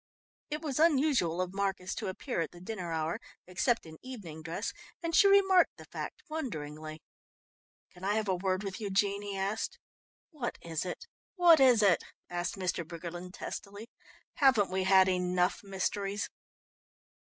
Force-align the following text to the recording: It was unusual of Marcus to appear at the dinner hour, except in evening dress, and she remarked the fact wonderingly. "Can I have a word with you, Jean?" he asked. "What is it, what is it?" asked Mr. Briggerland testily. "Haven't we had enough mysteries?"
It 0.49 0.61
was 0.63 0.79
unusual 0.79 1.41
of 1.41 1.53
Marcus 1.53 1.93
to 1.93 2.07
appear 2.07 2.41
at 2.41 2.49
the 2.49 2.59
dinner 2.59 2.91
hour, 2.91 3.19
except 3.45 3.85
in 3.85 3.97
evening 4.01 4.41
dress, 4.41 4.73
and 5.03 5.13
she 5.15 5.27
remarked 5.27 5.77
the 5.77 5.85
fact 5.85 6.23
wonderingly. 6.27 7.03
"Can 7.91 8.03
I 8.03 8.15
have 8.15 8.27
a 8.27 8.33
word 8.33 8.63
with 8.63 8.81
you, 8.81 8.89
Jean?" 8.89 9.21
he 9.21 9.37
asked. 9.37 9.77
"What 10.31 10.57
is 10.59 10.85
it, 10.85 11.05
what 11.35 11.59
is 11.59 11.83
it?" 11.83 12.03
asked 12.31 12.55
Mr. 12.55 12.83
Briggerland 12.83 13.35
testily. 13.35 13.91
"Haven't 14.33 14.71
we 14.71 14.85
had 14.85 15.07
enough 15.07 15.61
mysteries?" 15.63 16.31